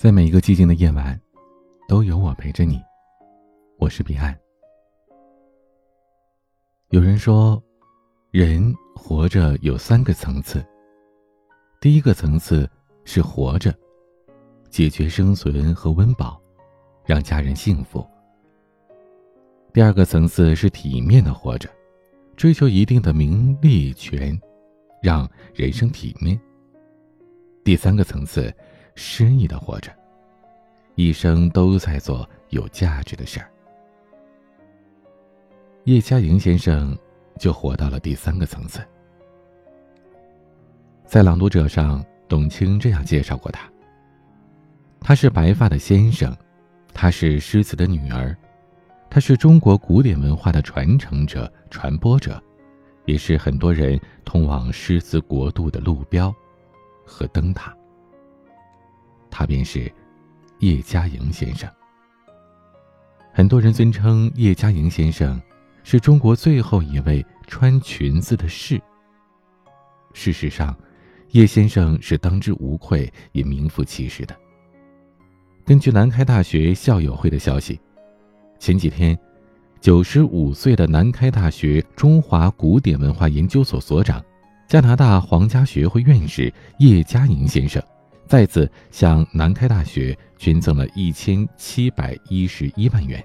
[0.00, 1.20] 在每一个寂静的夜晚，
[1.86, 2.80] 都有我陪着你。
[3.76, 4.34] 我是彼岸。
[6.88, 7.62] 有人说，
[8.30, 10.64] 人活着有三个层次。
[11.82, 12.66] 第一个层次
[13.04, 13.74] 是活着，
[14.70, 16.40] 解决生存和温饱，
[17.04, 18.02] 让家人幸福。
[19.70, 21.68] 第二个层次是体面的活着，
[22.36, 24.40] 追求一定的名利权，
[25.02, 26.40] 让人生体面。
[27.62, 28.50] 第三个层次。
[29.02, 29.90] 诗意的活着，
[30.94, 33.50] 一生都在做有价值的事儿。
[35.84, 36.94] 叶嘉莹先生
[37.38, 38.86] 就活到了第三个层次。
[41.06, 43.72] 在《朗读者》上，董卿这样介绍过他：
[45.00, 46.36] 他是白发的先生，
[46.92, 48.36] 他是诗词的女儿，
[49.08, 52.40] 他是中国古典文化的传承者、传播者，
[53.06, 56.32] 也是很多人通往诗词国度的路标
[57.06, 57.74] 和灯塔。
[59.30, 59.90] 他便是
[60.58, 61.70] 叶嘉莹先生。
[63.32, 65.40] 很多人尊称叶嘉莹先生
[65.84, 68.80] 是中国最后一位穿裙子的士。
[70.12, 70.76] 事实上，
[71.30, 74.36] 叶先生是当之无愧也名副其实的。
[75.64, 77.80] 根据南开大学校友会的消息，
[78.58, 79.16] 前几天，
[79.80, 84.22] 九十五岁的南开大学中华古典文化研究所所长、
[84.66, 87.80] 加拿大皇家学会院士叶嘉莹先生。
[88.30, 93.20] 再次向南开大学捐赠了一千七百一十一万元。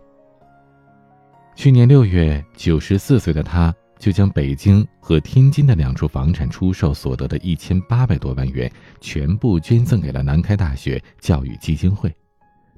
[1.56, 12.12] 去年六月，九十四岁的他就将北京和天津的两处房产出售所得的一千八百多万元全部捐赠给了南开大学教育基金会，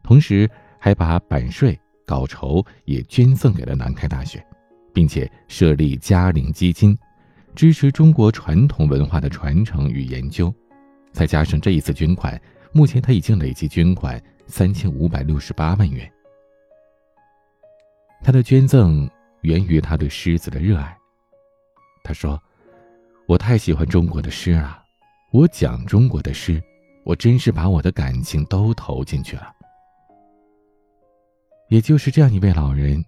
[0.03, 4.45] 同时还把版税稿酬也捐赠给了南开大学，
[4.94, 6.94] 并且设立嘉陵基金，
[7.55, 10.53] 支持中国传统文化的传承与研究。
[11.18, 12.40] 再加上这一次捐款，
[12.72, 16.08] 目前他已经累计捐款三千五百六十八万元。
[18.22, 19.10] 他的捐赠
[19.42, 20.95] 源于他对诗词的热爱。
[22.04, 22.39] 他说
[23.26, 24.83] ：“我太喜欢中国的诗了，
[25.32, 26.61] 我讲中国的诗，
[27.04, 29.52] 我真是把我的感情都投进去了。”
[31.70, 33.04] 也就是这样一位老人，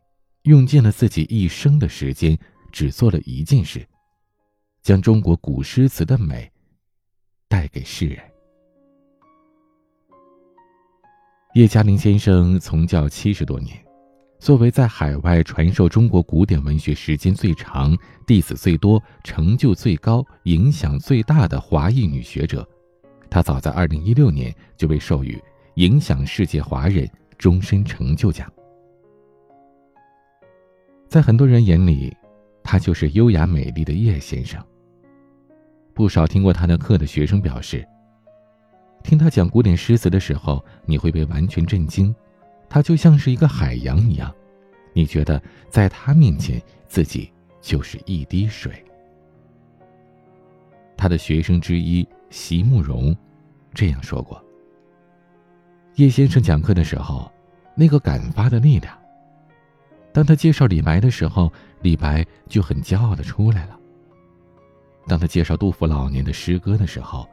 [0.45, 2.35] 用尽了自己一生的时间，
[2.71, 3.85] 只做了一件事，
[4.81, 6.51] 将中国古诗词的美。
[7.49, 8.19] 带给世人。
[11.55, 13.75] 叶嘉玲先生从教七十多年，
[14.37, 22.65] 作为在海外传授中国古典文学时间最长、弟子最多、成就最高、影响最大的华裔女学者，
[23.31, 25.41] 她早在二零一六年就被授予
[25.75, 27.09] “影响世界华人
[27.39, 28.47] 终身成就奖”。
[31.09, 32.15] 在很多人眼里，
[32.63, 34.63] 他就是优雅美丽的叶先生。
[35.99, 37.85] 不少听过他的课的学生表示，
[39.03, 42.15] 听他讲古典诗词的时候，你会被完全震惊，
[42.69, 44.33] 他就像是一个海洋一样，
[44.93, 48.81] 你觉得在他面前自己就是一滴水。
[50.95, 53.13] 他的学生之一席慕容
[53.73, 54.41] 这样说过：
[55.95, 57.29] 叶先生讲课的时候，
[57.75, 58.97] 那个敢发的力量，
[60.13, 61.51] 当他介绍李白的时候，
[61.81, 63.77] 李白就很骄傲的出来了。
[65.09, 67.27] 当他介绍杜甫老年的诗歌的时候，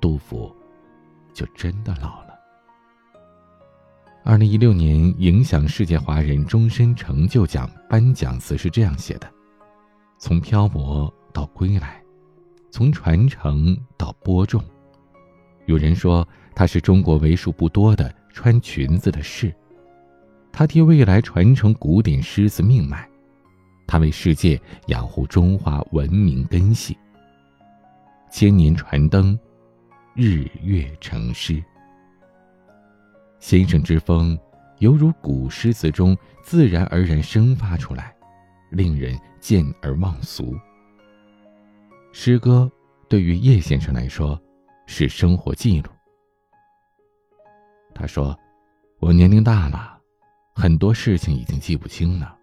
[0.00, 0.50] 杜甫
[1.34, 2.30] 就真的老了。
[4.24, 9.30] 二零一六年影响世界华人终身成就奖颁奖词是这样写的
[10.18, 12.02] ：“从漂泊到归来，
[12.70, 14.64] 从传承到播种。”
[15.66, 19.54] 有人说他是中国为数不多的穿裙子的士，
[20.50, 23.06] 他替未来传承古典诗词命脉，
[23.86, 26.96] 他为世界养护中华文明根系。
[28.30, 29.38] 千年传灯，
[30.14, 31.62] 日月成诗。
[33.40, 34.38] 先生之风，
[34.78, 38.14] 犹如古诗词中自然而然生发出来，
[38.70, 40.56] 令人见而忘俗。
[42.12, 42.70] 诗歌
[43.08, 44.40] 对于叶先生来说，
[44.86, 45.90] 是生活记录。
[47.92, 48.38] 他说
[49.00, 49.98] ：“我年龄大了，
[50.54, 52.36] 很多事情已经记不清了，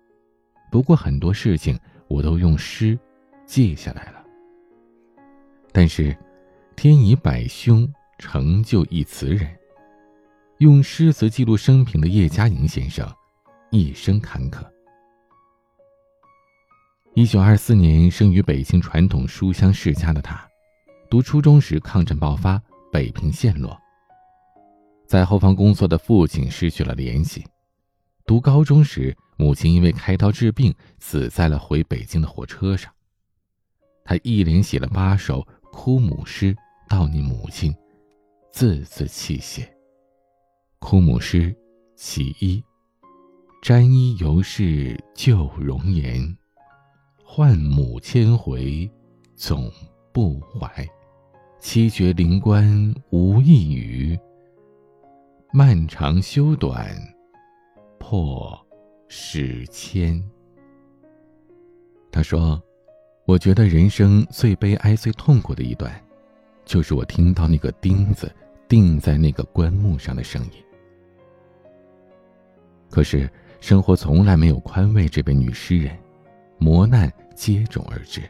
[0.70, 1.80] 不过很多事情
[2.10, 3.00] 我都用诗
[3.46, 4.17] 记下来了。”
[5.78, 6.18] 但是，
[6.76, 7.88] 天以百凶
[8.18, 9.48] 成就一词人。
[10.58, 13.08] 用诗词记录生平的叶嘉莹先生，
[13.70, 14.66] 一生坎坷。
[17.14, 20.44] 一九二四年生于北京传统书香世家的他，
[21.12, 22.60] 读初中时抗战爆发，
[22.92, 23.80] 北平陷落。
[25.06, 27.46] 在后方工作的父亲失去了联系。
[28.26, 32.92] 读高中时，母亲因为开刀治病，死在了回北京的火车上。
[34.04, 35.48] 他一连写了八首。
[35.72, 36.56] 哭母诗
[36.90, 37.74] 悼念母亲，
[38.52, 39.68] 字字泣血。
[40.80, 41.56] 枯母诗
[41.96, 42.64] 其一。
[43.62, 46.38] 沾衣犹是旧容颜，
[47.24, 48.90] 唤母千回
[49.36, 49.70] 总
[50.14, 50.88] 不怀。
[51.60, 54.18] 七绝灵官无一语，
[55.52, 56.96] 漫长修短
[57.98, 58.58] 破
[59.08, 60.24] 史千。
[62.12, 62.62] 他说
[63.28, 65.94] ：“我觉得人生最悲哀、最痛苦的一段，
[66.66, 68.34] 就是我听到那个钉子
[68.68, 70.52] 钉在那个棺木上的声音。
[72.90, 73.30] 可是。”
[73.60, 75.98] 生活从来没有宽慰这位女诗人，
[76.60, 78.22] 磨难接踵而至。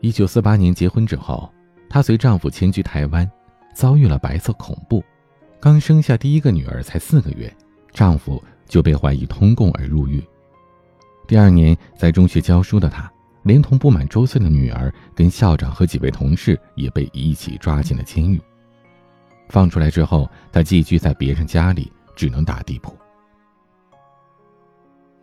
[0.00, 1.48] 一九四八年结婚之后，
[1.88, 3.30] 她随丈夫迁居台湾，
[3.72, 5.02] 遭遇了白色恐怖。
[5.60, 7.50] 刚生下第一个女儿才四个月，
[7.92, 10.20] 丈夫就被怀疑通共而入狱。
[11.28, 13.10] 第二年在中学教书的她，
[13.44, 18.40] 连同不满周岁的女儿，跟校长和几位同事也被一起抓进了监狱。
[19.48, 22.96] 放出来之后，他寄居在别人家里，只能打地铺。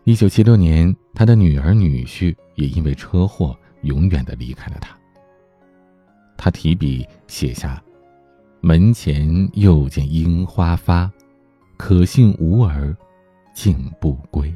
[0.03, 4.95] 一九七六年，他的女儿女婿也因为车祸永远的离开了他。
[6.37, 7.81] 他提笔写下
[8.61, 11.11] ：“门前又见樱花发，
[11.77, 12.95] 可幸无儿，
[13.53, 14.51] 竟不归。”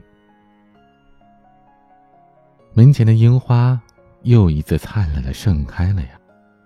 [2.78, 3.82] 门前的樱花
[4.24, 6.20] 又一次灿烂的盛开了呀，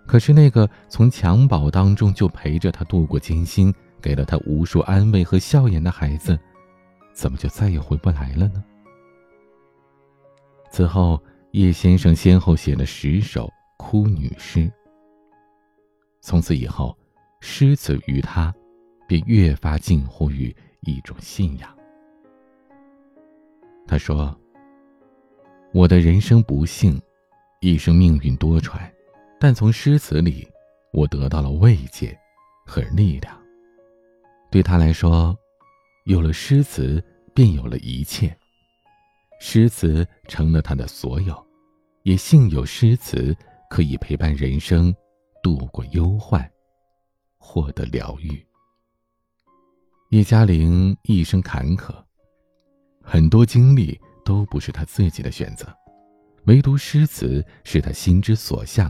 [0.08, 3.72] 可是那个从襁褓当中就陪着他度过艰辛，
[4.02, 6.38] 给了他无数安慰和笑颜的孩子。
[7.14, 8.64] 怎么就再也回不来了呢？
[10.72, 11.22] 此后，
[11.52, 13.48] 叶先生先后写了十首
[13.78, 14.72] 哭女诗。
[16.22, 16.98] 从此以后，
[17.40, 18.52] 诗词于他，
[19.08, 21.70] 便越发近乎于一种信仰。
[23.86, 24.36] 他说
[25.74, 27.02] ：“我的人生不幸，
[27.62, 28.80] 一生命运多舛，
[29.40, 30.48] 但从诗词里，
[30.94, 32.18] 我得到了慰藉
[32.66, 33.40] 和力量。
[34.52, 35.38] 对他来说。”
[36.06, 37.04] 有了诗词，
[37.36, 38.36] 便有了一切。
[39.40, 41.48] 诗词成了他的所有，
[42.02, 43.36] 也幸有诗词
[43.70, 44.96] 可以陪伴人生，
[45.44, 46.50] 度过忧患，
[47.38, 48.44] 获得疗愈。
[50.10, 51.94] 叶嘉玲一生坎坷，
[53.04, 54.00] 很多经历
[54.30, 55.66] 都不是他自己的选择，
[56.46, 58.88] 唯独诗词是他心之所向，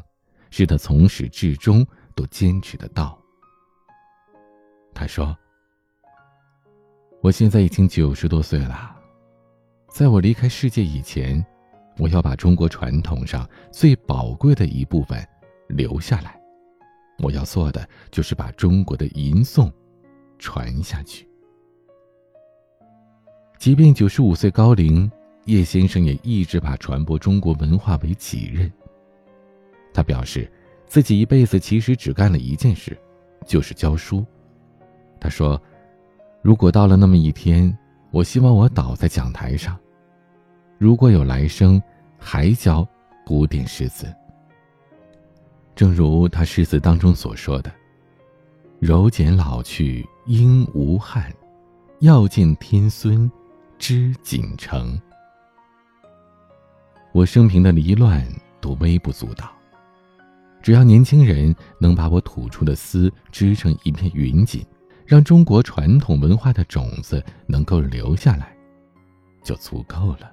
[0.52, 3.18] 是他从始至终都坚持的道。
[4.94, 5.34] 他说。
[7.22, 8.94] 我现在已经九十多岁了，
[9.90, 11.46] 在我离开世界以前，
[11.98, 15.26] 我要把中国传统上最宝贵的一部分
[15.70, 16.38] 留下来。
[17.20, 19.72] 我要做的就是把中国的吟诵
[20.38, 21.26] 传下去。
[23.58, 25.10] 即便九十五岁高龄，
[25.52, 28.72] 叶先生也一直把传播中国文化为己任。
[29.94, 30.52] 他表示，
[30.86, 32.98] 自己一辈子其实只干了一件事，
[33.46, 34.26] 就是教书。
[35.20, 35.62] 他说。
[36.42, 37.78] 如果到了那么一天，
[38.12, 39.78] 我希望我倒在讲台上。
[40.78, 41.84] 如果有来生，
[42.18, 42.88] 还教
[43.26, 44.08] 古典诗词。
[45.76, 47.70] 正如他诗词当中所说的
[48.80, 51.30] ：“柔简老去应无憾，
[52.00, 53.30] 要见天孙
[53.78, 54.98] 知锦城。”
[57.20, 58.26] 我生平的离乱
[58.62, 59.52] 都微不足道，
[60.62, 64.66] 只要年轻人能把我吐出的丝织成一片云锦。
[65.06, 68.56] 让中国传统文化的种子能够留下来，
[69.44, 70.32] 就足够了。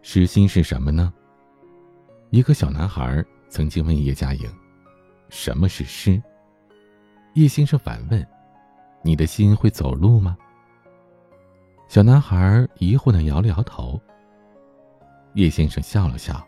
[0.00, 1.12] 诗心是什么呢？
[2.30, 4.48] 一个小男孩曾经问叶嘉莹
[5.28, 6.22] ：“什么是诗？”
[7.34, 8.24] 叶先生反问
[9.02, 10.38] ：“你的心会走路吗？”
[11.88, 14.00] 小男孩疑惑的摇了摇头。
[15.34, 16.46] 叶先生笑了笑，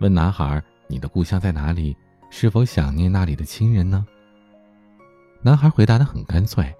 [0.00, 1.96] 问男孩：“你的故乡在哪里？
[2.30, 4.06] 是否想念那里的亲人呢？”
[5.42, 6.72] 男孩回答的很干脆，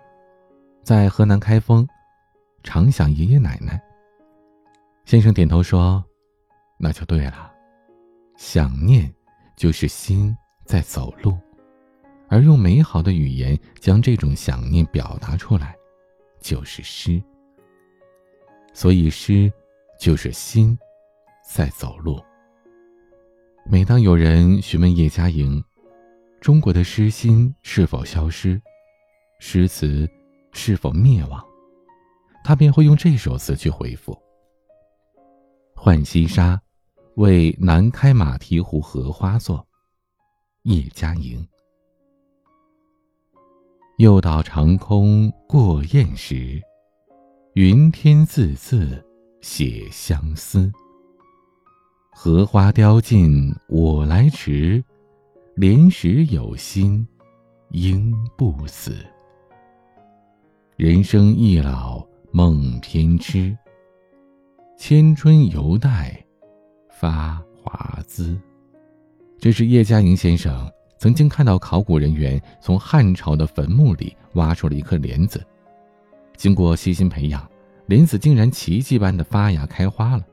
[0.82, 1.86] 在河南开封，
[2.62, 3.80] 常想爷爷奶奶。
[5.04, 6.04] 先生点头说
[6.78, 7.50] ：“那就对了，
[8.36, 9.12] 想念
[9.56, 11.36] 就是心在走路，
[12.28, 15.74] 而用美好的语言将这种想念表达出来，
[16.40, 17.22] 就是诗。
[18.74, 19.50] 所以诗
[19.98, 20.78] 就是心
[21.48, 22.20] 在走路。
[23.64, 25.62] 每当有人询问叶嘉莹。”
[26.40, 28.62] 中国的诗心是否消失，
[29.40, 30.08] 诗词
[30.52, 31.44] 是否灭亡，
[32.44, 34.16] 他便会用这首词去回复
[35.74, 36.60] ：“浣溪沙，
[37.16, 39.66] 为南开马蹄湖荷花作。”
[40.62, 41.44] 叶嘉莹。
[43.96, 46.62] 又到长空过雁时，
[47.54, 49.04] 云天字字
[49.40, 50.70] 写相思。
[52.20, 54.82] 荷花凋尽我来迟。
[55.54, 57.06] 莲时有心
[57.70, 59.06] 应不死。
[60.76, 63.56] 人生易老梦偏痴，
[64.76, 66.20] 千春犹待
[66.90, 68.36] 发华滋。
[69.38, 75.40] 这是叶嘉莹先生曾经看到考古人员从汉朝的坟墓里挖出了一颗莲子，
[76.36, 77.48] 经过细心培养，
[77.86, 80.26] 莲子竟然奇迹般的发芽开花了。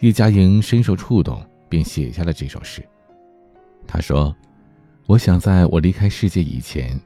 [0.00, 2.82] 叶嘉莹深受触动，便写下了这首诗。
[3.86, 4.34] 他说
[5.06, 6.98] ：“我想在我离开世界以前。”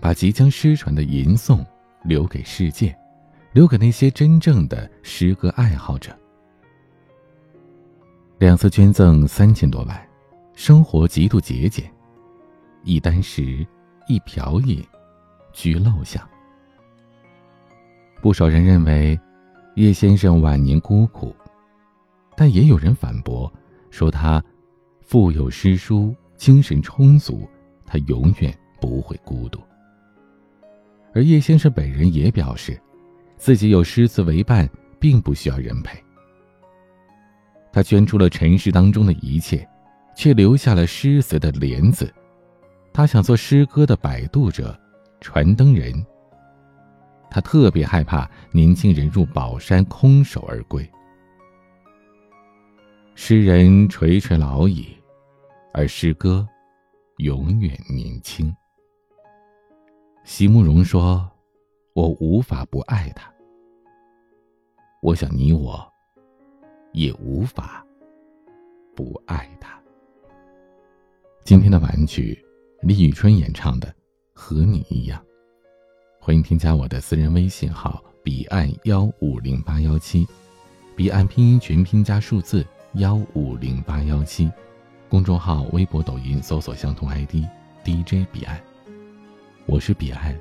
[0.00, 1.64] 把即将失传的吟诵
[2.02, 2.94] 留给世界，
[3.52, 6.14] 留给那些真正的诗歌爱好者。
[8.36, 10.08] 两次捐赠三千多万，
[10.52, 11.90] 生活极度节俭，
[12.82, 13.66] 一箪食，
[14.06, 14.84] 一瓢饮，
[15.54, 16.22] 居陋巷。
[18.20, 19.18] 不少人认为
[19.76, 21.34] 叶先生晚年孤苦，
[22.36, 23.52] 但也有人反驳，
[23.90, 24.42] 说他
[25.00, 27.48] 腹有诗书，精神充足，
[27.86, 29.60] 他永远不会孤独。
[31.14, 32.80] 而叶先生本人也表示，
[33.36, 35.96] 自己有诗词为伴，并不需要人陪。
[37.72, 39.68] 他捐出了尘世当中的一切，
[40.16, 42.12] 却留下了诗词的莲子。
[42.92, 44.78] 他想做诗歌的摆渡者、
[45.20, 46.04] 传灯人。
[47.30, 50.88] 他特别害怕年轻人入宝山空手而归。
[53.16, 54.88] 诗人垂垂老矣，
[55.72, 56.46] 而诗歌
[57.18, 58.54] 永远年轻。
[60.24, 61.30] 席慕容说
[61.94, 63.32] ：“我无法不爱他。
[65.00, 65.80] 我想你我，
[66.92, 67.86] 也无法
[68.96, 69.80] 不爱他。”
[71.44, 72.44] 今天的晚曲，
[72.82, 73.88] 李宇春演唱的
[74.32, 75.18] 《和你一样》。
[76.20, 80.26] 欢迎添加我的私人微信号：彼岸幺五零八幺七，
[80.96, 84.48] 彼岸拼音全拼加数字幺五零八幺七。
[85.08, 87.44] 公众号、微博、抖音搜索相同 ID
[87.84, 88.60] DJ 彼岸。
[89.66, 90.38] 我是彼岸，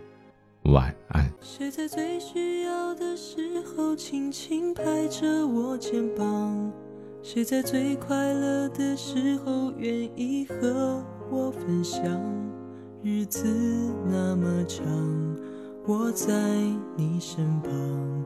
[0.65, 1.31] 晚安。
[1.41, 6.71] 谁在最需要的时候轻轻拍着我肩膀？
[7.23, 12.03] 谁在最快乐的时候愿意和我分享？
[13.01, 13.47] 日子
[14.07, 14.85] 那么长，
[15.87, 16.31] 我在
[16.95, 18.25] 你身旁，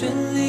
[0.00, 0.39] 旋律。